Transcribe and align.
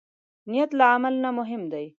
نیت 0.51 0.69
له 0.79 0.85
عمل 0.93 1.13
نه 1.23 1.29
مهم 1.39 1.61
دی. 1.71 1.85